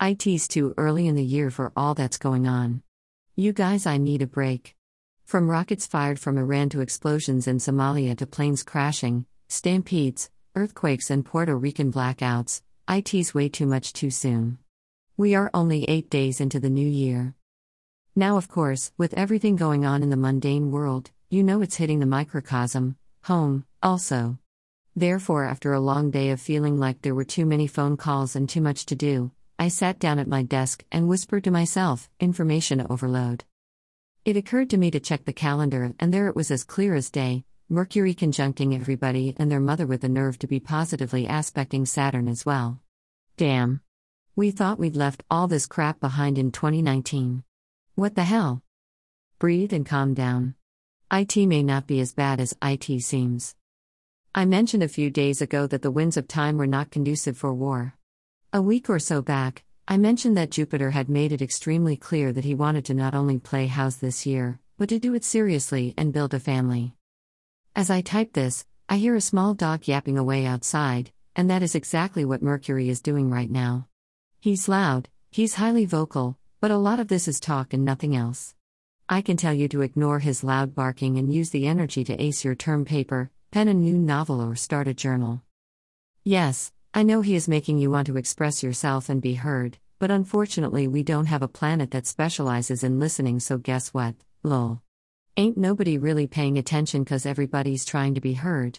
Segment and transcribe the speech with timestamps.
[0.00, 2.82] IT's too early in the year for all that's going on.
[3.34, 4.76] You guys, I need a break.
[5.24, 11.24] From rockets fired from Iran to explosions in Somalia to planes crashing, stampedes, earthquakes, and
[11.24, 14.58] Puerto Rican blackouts, IT's way too much too soon.
[15.16, 17.34] We are only eight days into the new year.
[18.14, 22.00] Now, of course, with everything going on in the mundane world, you know it's hitting
[22.00, 24.38] the microcosm, home, also.
[24.94, 28.46] Therefore, after a long day of feeling like there were too many phone calls and
[28.46, 32.86] too much to do, I sat down at my desk and whispered to myself, information
[32.90, 33.44] overload.
[34.24, 37.10] It occurred to me to check the calendar, and there it was as clear as
[37.10, 42.28] day Mercury conjuncting everybody and their mother with the nerve to be positively aspecting Saturn
[42.28, 42.80] as well.
[43.36, 43.80] Damn.
[44.36, 47.42] We thought we'd left all this crap behind in 2019.
[47.96, 48.62] What the hell?
[49.40, 50.54] Breathe and calm down.
[51.10, 53.56] IT may not be as bad as IT seems.
[54.32, 57.52] I mentioned a few days ago that the winds of time were not conducive for
[57.52, 57.95] war.
[58.56, 62.46] A week or so back, I mentioned that Jupiter had made it extremely clear that
[62.46, 66.10] he wanted to not only play house this year, but to do it seriously and
[66.10, 66.94] build a family.
[67.74, 71.74] As I type this, I hear a small dog yapping away outside, and that is
[71.74, 73.88] exactly what Mercury is doing right now.
[74.40, 78.54] He's loud, he's highly vocal, but a lot of this is talk and nothing else.
[79.06, 82.42] I can tell you to ignore his loud barking and use the energy to ace
[82.42, 85.42] your term paper, pen a new novel, or start a journal.
[86.24, 90.10] Yes, I know he is making you want to express yourself and be heard, but
[90.10, 94.14] unfortunately, we don't have a planet that specializes in listening, so guess what?
[94.42, 94.80] Lol.
[95.36, 98.78] Ain't nobody really paying attention because everybody's trying to be heard.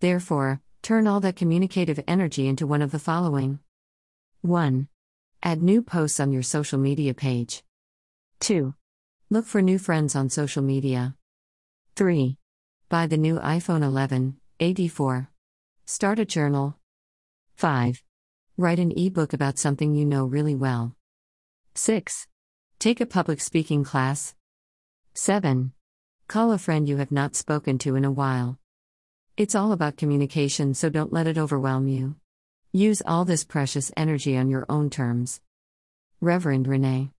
[0.00, 3.60] Therefore, turn all that communicative energy into one of the following
[4.40, 4.88] 1.
[5.44, 7.62] Add new posts on your social media page.
[8.40, 8.74] 2.
[9.30, 11.14] Look for new friends on social media.
[11.94, 12.36] 3.
[12.88, 15.28] Buy the new iPhone 11, AD4.
[15.86, 16.76] Start a journal.
[17.62, 18.02] 5.
[18.56, 20.96] Write an ebook about something you know really well.
[21.76, 22.26] 6.
[22.80, 24.34] Take a public speaking class.
[25.14, 25.70] 7.
[26.26, 28.58] Call a friend you have not spoken to in a while.
[29.36, 32.16] It's all about communication, so don't let it overwhelm you.
[32.72, 35.40] Use all this precious energy on your own terms.
[36.20, 37.10] Reverend Renee